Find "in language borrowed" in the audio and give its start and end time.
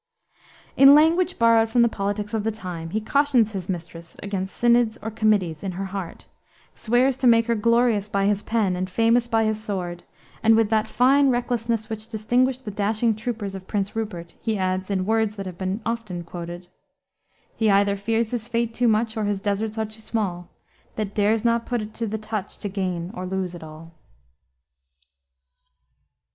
0.75-1.69